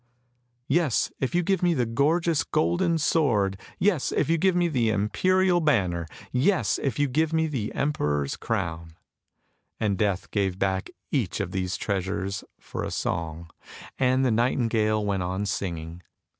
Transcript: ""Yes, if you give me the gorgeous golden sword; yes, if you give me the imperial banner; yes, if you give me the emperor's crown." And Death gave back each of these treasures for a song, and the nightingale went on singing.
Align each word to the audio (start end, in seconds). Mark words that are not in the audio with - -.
""Yes, 0.67 1.11
if 1.19 1.35
you 1.35 1.43
give 1.43 1.61
me 1.61 1.75
the 1.75 1.85
gorgeous 1.85 2.43
golden 2.43 2.97
sword; 2.97 3.59
yes, 3.77 4.11
if 4.11 4.31
you 4.31 4.37
give 4.39 4.55
me 4.55 4.67
the 4.67 4.89
imperial 4.89 5.61
banner; 5.61 6.07
yes, 6.31 6.79
if 6.81 6.97
you 6.97 7.07
give 7.07 7.31
me 7.33 7.45
the 7.45 7.71
emperor's 7.75 8.35
crown." 8.35 8.95
And 9.79 9.99
Death 9.99 10.31
gave 10.31 10.57
back 10.57 10.89
each 11.11 11.39
of 11.39 11.51
these 11.51 11.77
treasures 11.77 12.43
for 12.59 12.83
a 12.83 12.89
song, 12.89 13.51
and 13.99 14.25
the 14.25 14.31
nightingale 14.31 15.05
went 15.05 15.21
on 15.21 15.45
singing. 15.45 16.01